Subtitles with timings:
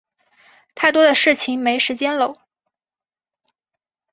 [0.73, 2.33] 太多的事情没时间搂